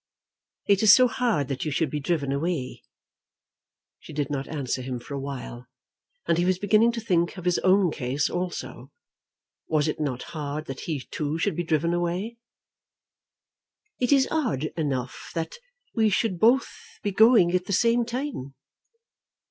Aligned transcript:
"It 0.65 0.81
is 0.81 0.91
so 0.91 1.07
hard 1.07 1.47
that 1.49 1.63
you 1.63 1.69
should 1.69 1.91
be 1.91 1.99
driven 1.99 2.31
away." 2.31 2.81
She 3.99 4.11
did 4.13 4.31
not 4.31 4.47
answer 4.47 4.81
him 4.81 4.99
for 4.99 5.13
a 5.13 5.19
while, 5.19 5.67
and 6.25 6.39
he 6.39 6.43
was 6.45 6.57
beginning 6.57 6.91
to 6.93 6.99
think 6.99 7.37
of 7.37 7.45
his 7.45 7.59
own 7.59 7.91
case 7.91 8.27
also. 8.27 8.89
Was 9.67 9.87
it 9.87 9.99
not 9.99 10.23
hard 10.33 10.65
that 10.65 10.79
he 10.89 11.01
too 11.11 11.37
should 11.37 11.55
be 11.55 11.63
driven 11.63 11.93
away? 11.93 12.37
"It 13.99 14.11
is 14.11 14.27
odd 14.31 14.63
enough 14.75 15.29
that 15.35 15.57
we 15.93 16.09
should 16.09 16.39
both 16.39 16.71
be 17.03 17.11
going 17.11 17.51
at 17.51 17.65
the 17.65 17.71
same 17.71 18.03
time." 18.03 18.55